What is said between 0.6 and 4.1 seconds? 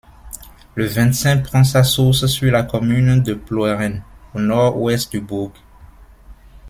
Le Vincin prend sa source sur la commune de Ploeren,